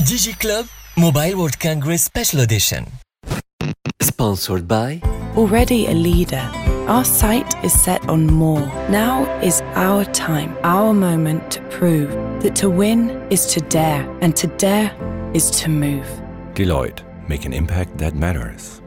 [0.00, 2.86] DigiClub Mobile World Congress Special Edition.
[4.02, 5.00] Sponsored by
[5.36, 6.50] Already a leader,
[6.88, 8.66] our sight is set on more.
[8.90, 12.10] Now is our time, our moment to prove
[12.42, 14.90] that to win is to dare, and to dare
[15.32, 16.06] is to move.
[16.54, 18.79] Deloitte, make an impact that matters.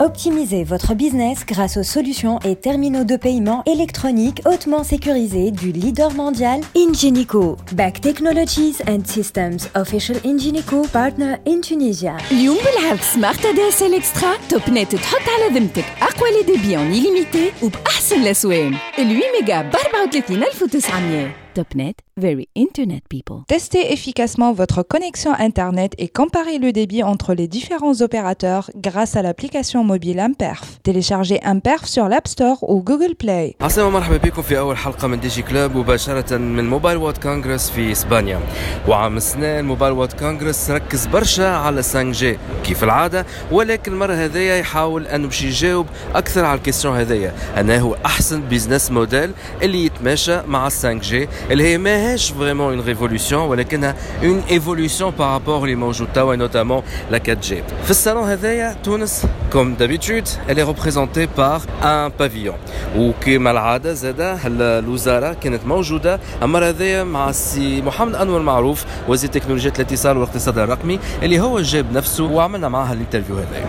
[0.00, 6.12] Optimisez votre business grâce aux solutions et terminaux de paiement électroniques hautement sécurisés du leader
[6.12, 7.56] mondial Ingenico.
[7.72, 12.16] Back Technologies and Systems, official Ingenico partner in Tunisia.
[12.32, 16.76] اليوم بالعرض سمارت دي اس ال اكسترا توب نت تحط على ذمتك اقوى لي ديبي
[16.76, 23.92] اون illimité وباحسن الاسوان ال 8 ميجا ب 34900 توب نت very internet people Testez
[23.92, 29.82] efficacement votre connexion Internet et comparez le débit entre les différents opérateurs grâce à l'application
[29.82, 30.60] mobile Imperf.
[30.82, 33.56] Téléchargez Imperf sur l'App Store ou Google Play.
[33.60, 37.92] عسلامة ومرحبا بكم في أول حلقة من ديجي كلاب مباشرة من موبايل وورد كونغرس في
[37.92, 38.40] إسبانيا
[38.88, 44.56] وعام السنة موبايل وورد كونغرس ركز برشا على 5 جي كيف العادة ولكن المرة هذيا
[44.56, 49.30] يحاول أنه باش يجاوب أكثر على الكيستيون هذيا أنه هو أحسن بيزنس موديل
[49.62, 55.27] اللي يتماشى مع 5 جي اللي هي ماهيش vraiment une révolution ولكنها une évolution par
[55.27, 61.27] rapport اللي موجود توا notamment la 4G في الصالون هذايا تونس comme d'habitude est représentée
[61.27, 62.55] par un pavillon.
[62.97, 69.79] وكما العادة زادة الوزارة كانت موجودة المرة هذايا مع السي محمد أنور معروف وزير تكنولوجيات
[69.79, 73.65] الاتصال والاقتصاد الرقمي اللي هو جاب نفسه وعملنا معاه ال interview هذايا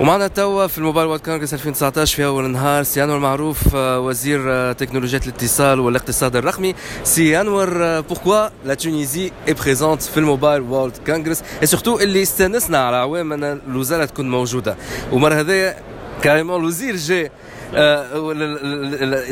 [0.00, 4.00] ومعنا توا في ال Mobile World Congress 2019 في أول نهار سي أنور معروف آه،
[4.00, 6.74] وزير آه، تكنولوجيات الاتصال والاقتصاد الرقمي.
[7.04, 12.22] سي أنور pourquoi la Tunisie est présente في ال Mobile World Congress؟ et surtout اللي
[12.22, 14.76] استانسنا على عوام ان الوزاره تكون موجودة.
[15.12, 15.76] ومرة هذايا
[16.22, 17.30] carrément الوزير جاي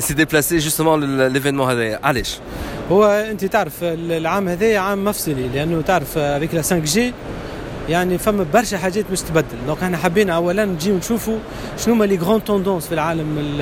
[0.00, 2.38] s'est déplacé justement l'événement هذايا علاش؟
[2.90, 7.14] هو أنت تعرف العام هذا عام مفصلي لأنه تعرف avec la 5G
[7.88, 9.44] يعني فما برشا حاجات مش تبدل.
[9.66, 11.38] donc إحنا حبينا اولا نجيو نشوفوا
[11.84, 13.60] شنو هما les grandes tendances في العالم ال-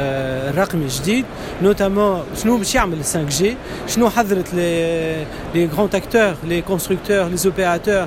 [0.55, 1.25] الرقمي الجديد
[1.63, 3.57] notamment شنو باش يعمل 5G
[3.89, 8.07] شنو حضرت les les grands acteurs les constructeurs les opérateurs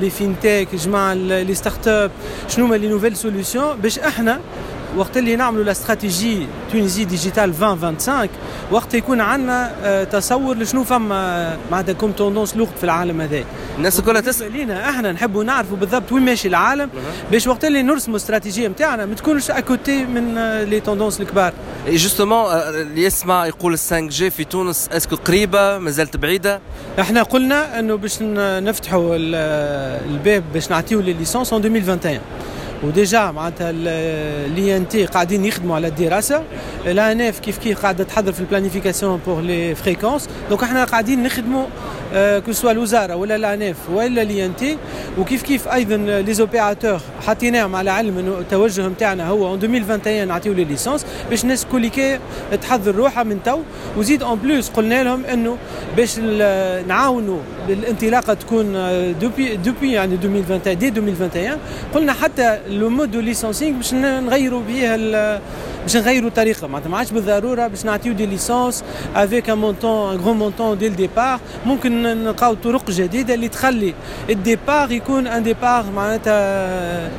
[0.00, 2.10] les fintechs جماعة les startups
[2.48, 4.40] شنو هما les nouvelles solutions باش إحنا
[4.98, 8.28] وقت اللي نعملوا la stratégie Tunisie Digitale 2025
[8.70, 13.44] وقت يكون عندنا آه، تصور لشنو فما معناتها comme tendances لوقت في العالم هذا.
[13.76, 16.90] الناس كلها تسال لينا إحنا نحبوا نعرفوا بالضبط وين ماشي العالم
[17.30, 21.52] باش وقت اللي نرسموا استراتيجيه نتاعنا ما تكونش à côté من آه، les tendances الكبار.
[21.88, 26.60] justement اللي يسمع يقول 5G في تونس est-ce que قريبة؟ مازالت بعيدة؟
[27.00, 29.34] إحنا قلنا انه باش نفتحوا ال-
[30.10, 32.18] الباب باش نعطيو les licences en 2021
[32.82, 33.72] و déjà معناتها
[34.48, 36.42] l'INT قاعدين يخدموا على الدراسة.
[36.86, 41.22] ال ANF كيف كيف قاعدة تحضر في ال planification pour les fréquences donc إحنا قاعدين
[41.22, 41.66] نخدموا
[42.14, 44.76] que ce soit الوزاره ولا ال ANF ولا l'INT
[45.18, 50.52] وكيف كيف أيضا les opérateurs حاطيناهم على علم انه التوجه نتاعنا هو en 2021 نعطيو
[50.52, 52.18] les licences باش الناس كوليكي
[52.62, 53.60] تحضر روحها من تو
[53.96, 55.56] وزيد en plus قلنا لهم انه
[55.96, 56.18] باش
[56.88, 58.72] نعاونوا الانطلاقه تكون
[59.20, 61.58] depuis depuis يعني 2021 dès 2021
[61.94, 64.94] قلنا حتى le mode licensing باش نغيروا به
[65.88, 68.84] باش نغيروا الطريقة معناتها ما عادش بالضرورة باش نعطيو des licences
[69.16, 73.94] avec un montant un grand montant dès le départ ممكن نلقاو طرق جديدة اللي تخلي
[74.30, 77.10] ال départ يكون un départ معناتها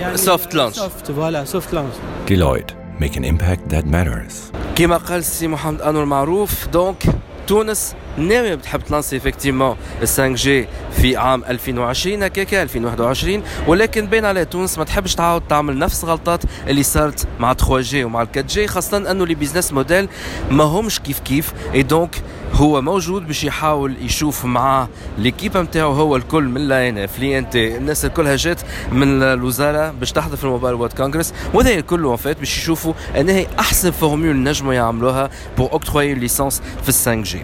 [0.00, 0.74] يعني Soft launch.
[0.76, 1.92] soft voilà soft launch
[2.28, 2.72] Deloitte,
[3.02, 4.34] make an impact that matters.
[4.76, 7.02] كما قال السي محمد أنور معروف donc
[7.48, 14.24] تونس ناوية بتحب ت lancer effectivement ال 5G في عام 2020 هكاكا 2021 ولكن بين
[14.24, 18.66] على تونس ما تحبش تعاود تعمل نفس غلطات اللي صارت مع 3G ومع ال 4G
[18.66, 20.08] خاصة أنه les business models
[20.50, 21.52] ما همش كيف كيف.
[21.74, 22.16] et donc
[22.58, 24.88] هو موجود باش يحاول يشوف مع
[25.18, 27.76] l'équipe نتاعو هو الكل من لا إن إف لي إن تي.
[27.76, 28.60] الناس الكلها جات
[28.92, 31.34] من الوزارة باش تحضر في ال Mobile World Congress.
[31.54, 36.94] وهذا en fait باش يشوفوا أنهي أحسن formule نجموا يعملوها pour octroyer licence في ال
[36.94, 37.42] 5G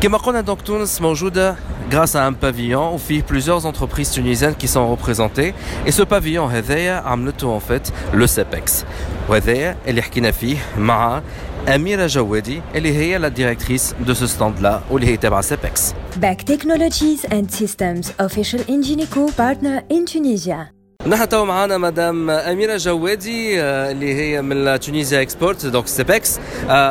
[0.00, 1.56] كما قلنا donc تونس موجودة
[1.90, 5.54] grâce à un pavillon وفيه plusieurs entreprises tunisiennes qui sont représentées.
[5.86, 8.84] Et ce pavillon هذايا عملته en fait le CEPEX.
[9.28, 11.22] وهذايا اللي حكينا فيه مع
[11.66, 15.94] Amira Jawadi, elle est la directrice de ce stand-là, où elle est à CEPEX.
[16.16, 20.70] Back Technologies and Systems, official Ingenico partner in Tunisia.
[21.06, 26.38] نحن تو معنا مدام أميرة جوادي آه، اللي هي من Tunisia Export donc CEPEX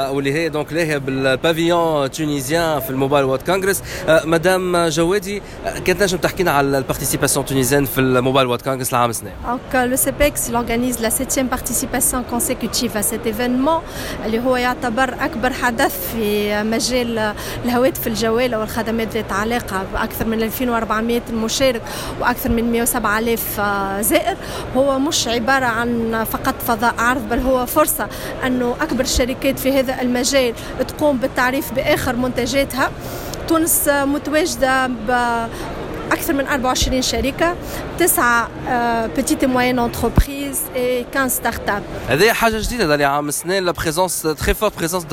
[0.10, 3.84] واللي هي donc لاهيه بال pavillon tunisien في ال Mobile World Congress.
[4.08, 5.42] مدام جوادي
[5.86, 9.32] كانت نجم تحكينا على ال participation tunisienne في ال Mobile World Congress العام السنة
[9.74, 13.82] le CEPEX il organise la septième participation consécutive à cet événement.
[14.26, 17.34] اللي هو يعتبر أكبر حدث في مجال
[17.66, 21.82] الهواتف الجوال والخدمات ذات علاقة بأكثر من 2400 مشارك
[22.22, 23.60] وأكثر من 107000
[24.02, 24.38] زائر
[24.78, 28.08] هو مش عبارة عن فقط فضاء عرض بل هو فرصة
[28.46, 30.54] أنه أكبر الشركات في هذا المجال
[30.88, 32.92] تقوم بالتعريف بآخر منتجاتها.
[33.48, 34.90] تونس متواجدة
[36.13, 37.55] أكثر من 24 شركة
[37.99, 38.49] تسعة
[39.17, 44.23] بتيت موين انتربريز et 15 ستارت اب هذه حاجه جديده اللي عام السنه لا بريزونس
[44.23, 45.05] تري فور بريزونس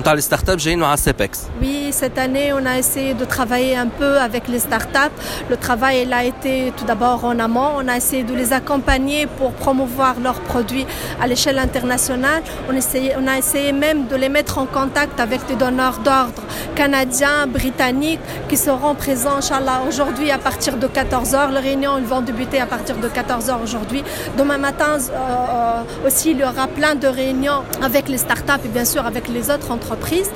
[0.00, 3.74] نتاع لي ستارت اب جايين مع سيبكس Oui, cette année, on a essayé de travailler
[3.84, 5.16] un peu avec les startups.
[5.52, 7.70] Le travail il a été tout d'abord en amont.
[7.80, 10.86] On a essayé de les accompagner pour promouvoir leurs produits
[11.22, 12.42] à l'échelle internationale.
[12.70, 16.42] On, essayait- on a essayé même de les mettre en contact avec des donneurs d'ordre
[16.82, 21.51] canadiens, britanniques qui seront présents, Inch'Allah, aujourd'hui à partir de 14h.
[21.53, 24.03] Les réunions vont débuter à partir de 14h aujourd'hui.
[24.37, 28.67] Demain matin euh, euh, aussi, il y aura plein de réunions avec les startups et
[28.67, 30.31] bien sûr avec les autres entreprises.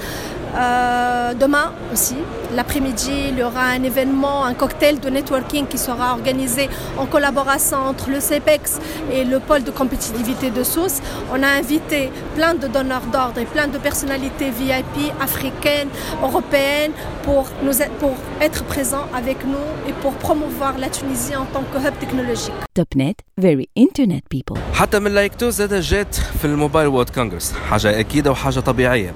[0.55, 2.15] Euh, demain aussi,
[2.54, 6.68] l'après-midi, il y aura un événement, un cocktail de networking qui sera organisé
[6.98, 8.80] en collaboration entre le CEPEX
[9.12, 10.98] et le pôle de compétitivité de Sousse.
[11.34, 15.88] On a invité plein de donneurs d'ordre et plein de personnalités VIP africaines,
[16.22, 21.64] européennes pour, nous, pour être présents avec nous et pour promouvoir la Tunisie en tant
[21.72, 22.54] que hub technologique.
[22.74, 24.56] Topnet, very internet people.
[24.74, 29.14] حتى من لايكتو زاد جات في الموبايل وورد كونغرس حاجه اكيده وحاجه طبيعيه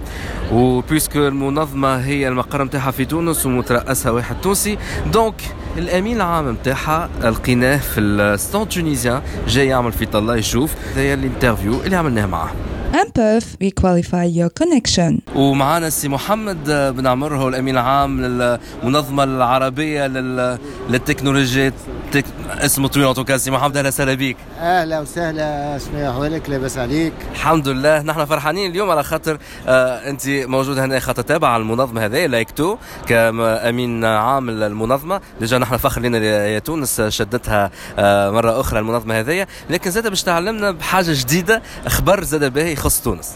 [0.53, 4.78] وبيسكو المنظمه هي المقر نتاعها في تونس ومترأسها واحد تونسي.
[5.14, 5.42] donc
[5.78, 10.76] الأمين العام نتاعها لقيناه في ال stand tunisien جاي يعمل في طلة يشوف.
[10.94, 12.52] هذايا ال interview اللي عملناه معاه
[12.92, 15.22] Un puff, we qualify your connection.
[15.36, 16.64] ومعانا السي محمد
[16.96, 20.58] بن عمر هو الأمين العام للمنظمة العربية لل...
[20.90, 21.74] للتكنولوجيات
[22.12, 22.26] تك...
[22.50, 26.78] اسمه طويل en tout cas سي محمد أهلا وسهلا بك أهلا وسهلا شنو احوالك لاباس
[26.78, 27.14] عليك.
[27.32, 28.02] الحمد لله.
[28.02, 29.38] نحن فرحانين اليوم على خاطر
[29.68, 32.78] آه أنت موجود هنا خاطر تابع المنظمه هذه لايكتو
[33.08, 35.22] كأمين عام للمنظمة.
[35.40, 39.48] déjà نحن فخر لنا يا تونس شدتها آه مرة أخرى المنظمة هذه.
[39.70, 43.36] لكن زاد باش تعلمنا بحاجة جديدة خبر زاد باهي يخص تونس؟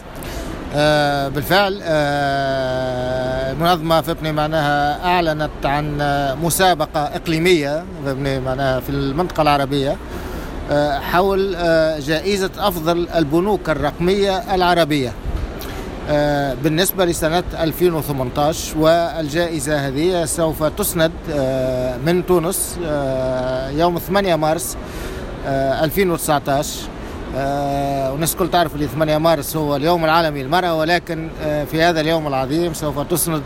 [0.74, 5.98] آه بالفعل آه المنظمة فبني معناها أعلنت عن
[6.42, 9.96] مسابقة إقليمية فبني معناها في المنطقة العربية
[10.70, 11.56] آه حول
[12.00, 15.12] جائزة أفضل البنوك الرقمية العربية
[16.62, 21.12] بالنسبة لسنة 2018 والجائزة هذه سوف تسند
[22.06, 22.78] من تونس
[23.78, 24.76] يوم 8 مارس
[25.46, 26.93] آه 2019 آه،
[27.36, 32.26] والناس الكل تعرف اللي 8 مارس هو اليوم العالمي للمرأة ولكن آه، في هذا اليوم
[32.26, 33.42] العظيم سوف تسند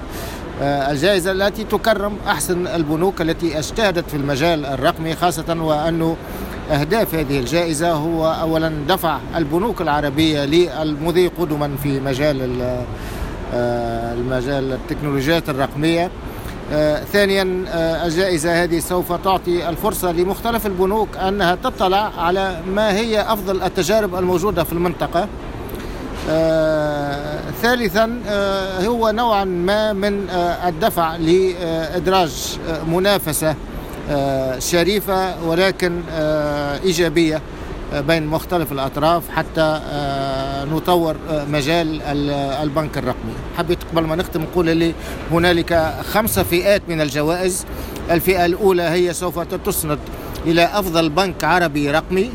[0.63, 6.17] آه، الجائزة التي تكرم أحسن البنوك التي اجتهدت في المجال الرقمي خاصة وأنه
[6.73, 12.85] أهداف هذه الجائزة هو أولا دفع البنوك العربية للمضي قدما في مجال ال-
[13.55, 16.11] آه، المجال التكنولوجيات الرقمية آه،
[17.13, 23.63] ثانيا آه، الجائزة هذه سوف تعطي الفرصة لمختلف البنوك أنها تطلع على ما هي أفضل
[23.63, 25.29] التجارب الموجودة في المنطقة.
[26.31, 33.55] آه، ثالثا آه، هو نوعا ما من آه، الدفع لإدراج آه، منافسة
[34.11, 37.43] آه، شريفة ولكن آه، إيجابية
[37.95, 40.28] آه، بين مختلف الأطراف حتى آه،
[40.65, 42.31] نطور آه، مجال ال-
[42.63, 43.33] البنك الرقمي.
[43.59, 44.95] حبيت قبل ما نختم نقول اللي
[45.33, 47.67] هنالك خمسة فئات من الجوائز.
[48.11, 49.99] الفئة الأولى هي سوف تسند
[50.47, 52.31] إلى أفضل بنك عربي رقمي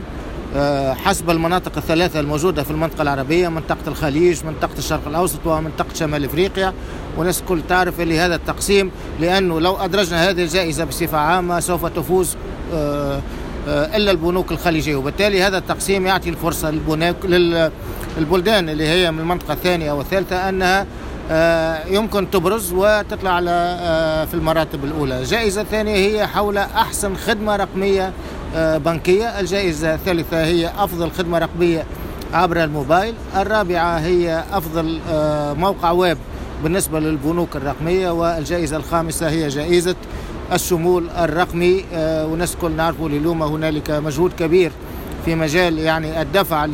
[0.56, 6.26] آه، حسب المناطق الثلاثة الموجودة في المنطقة العربية منطقة الخليج منطقة الشرق الأوسط ومنطقة شمال
[6.26, 6.74] إفريقيا.
[7.18, 12.36] والناس الكل تعرف اللي هذا التقسيم لأنه لو أدرجنا هذه الجائزة بصفة عامة سوف تفوز
[12.74, 13.22] آه،
[13.68, 14.96] إلا البنوك الخليجية.
[14.96, 17.16] وبالتالي هذا التقسيم يعطي الفرصة للبنوك
[18.18, 20.86] للبلدان اللي هي من المنطقة الثانية والثالثة أنها
[21.32, 25.20] آه، يمكن تبرز وتطلع على آه، في المراتب الأولى.
[25.20, 28.14] الجائزة الثانية هي حول أحسن خدمة رقمية
[28.56, 29.40] آه، بنكية.
[29.40, 31.86] الجائزة الثالثة هي أفضل خدمة رقمية
[32.34, 33.14] عبر الموبايل.
[33.36, 35.00] الرابعة هي أفضل
[35.60, 36.18] موقع ويب
[36.64, 38.10] بالنسبة للبنوك الرقمية.
[38.10, 39.96] والجائزة الخامسة هي جائزة
[40.54, 41.86] الشمول الرقمي.
[41.96, 44.72] والناس الكل نعرفوا اليوم هنالك مجهود كبير
[45.26, 46.66] في مجال يعني الدفع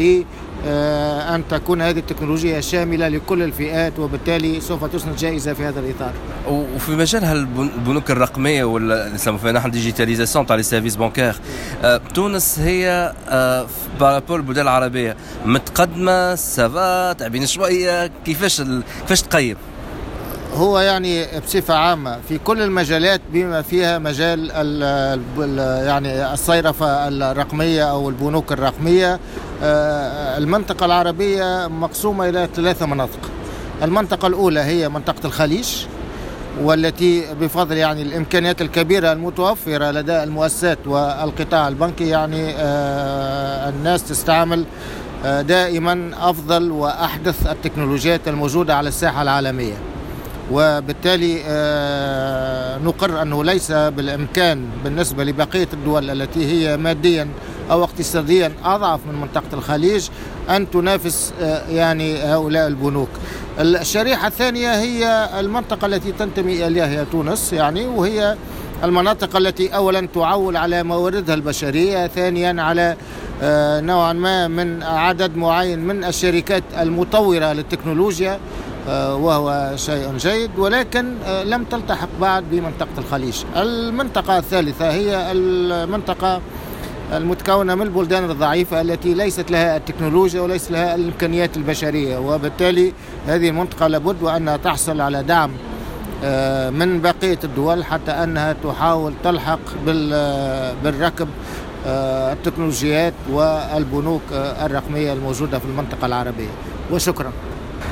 [0.65, 6.13] أن تكون هذه التكنولوجيا شاملة لكل الفئات وبالتالي سوف تسند جائزة في هذا الإطار
[6.47, 11.35] وفي مجال البنوك الرقمية ولا نسموها نحن digitalisation تاع les services bancaires
[12.13, 13.13] تونس هي
[13.99, 18.61] par rapport البلدان العربية متقدمة ça va تعبين شوية كيفاش
[19.01, 19.57] كيفاش تقيم؟
[20.53, 24.51] هو يعني بصفة عامة في كل المجالات بما فيها مجال
[25.85, 29.19] يعني الصيرفة الرقمية أو البنوك الرقمية آه،
[29.61, 33.19] المنطقة العربية مقسومة إلى ثلاثة مناطق
[33.83, 35.85] المنطقة الأولى هي منطقة الخليج
[36.61, 44.65] والتي بفضل يعني الإمكانيات الكبيرة المتوفرة لدى المؤسسات والقطاع البنكي يعني آه، الناس تستعمل
[45.25, 49.73] آه، دائما أفضل وأحدث التكنولوجيات الموجودة على الساحة العالمية.
[50.51, 57.27] وبالتالي آه، نقر أنه ليس بالإمكان بالنسبة لبقية الدول التي هي ماديا
[57.71, 60.09] أو اقتصاديا أضعف من منطقة الخليج
[60.49, 63.09] أن تنافس آه، يعني هؤلاء البنوك.
[63.59, 68.35] الشريحة الثانية هي المنطقة التي تنتمي إليها هي تونس يعني وهي
[68.83, 72.95] المناطق التي اولا تعول على مواردها البشرية، ثانيا على
[73.41, 78.39] آه، نوعا ما من عدد معين من الشركات المطورة للتكنولوجيا
[78.89, 81.13] آه، وهو شيء جيد ولكن
[81.45, 86.41] لم تلتحق بعد بمنطقة الخليج المنطقة الثالثة هي المنطقة
[87.13, 92.93] المتكونة من البلدان الضعيفة التي ليست لها التكنولوجيا وليس لها الإمكانيات البشرية وبالتالي
[93.27, 95.51] هذه المنطقة لابد وأنها تحصل على دعم
[96.23, 99.59] آه، من بقية الدول حتى أنها تحاول تلحق
[100.83, 101.27] بالركب
[101.85, 106.49] التكنولوجيات والبنوك الرقمية الموجودة في المنطقة العربية.
[106.91, 107.31] وشكرا.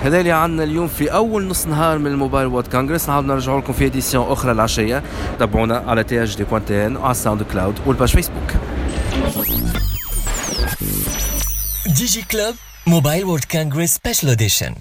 [0.03, 3.09] هذا اللي عندنا اليوم في أول نص نهار من الموبايل وورد كونغرس.
[3.09, 5.03] نعاود نرجعوا لكم في إديسيون أخرى العشية.
[5.39, 8.51] تابعونا على تي اش دي بوان تي إن وعلى الساوند كلاود والباج فيسبوك.
[11.97, 14.75] DigiClub Mobile World Congress Special Edition.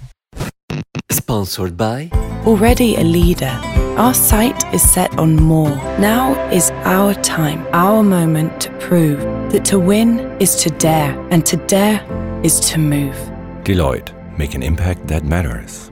[1.11, 2.09] Sponsored by.
[2.45, 3.59] Already a leader,
[3.97, 5.75] our sight is set on more.
[5.99, 9.19] Now is our time, our moment to prove
[9.51, 12.01] that to win is to dare, and to dare
[12.41, 13.17] is to move.
[13.65, 15.91] Deloitte, make an impact that matters.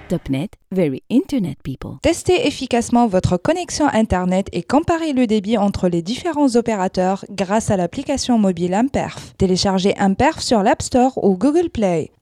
[2.01, 7.77] Testez efficacement votre connexion Internet et comparez le débit entre les différents opérateurs grâce à
[7.77, 9.33] l'application mobile Imperf.
[9.37, 12.11] Téléchargez Imperf sur l'App Store ou Google Play.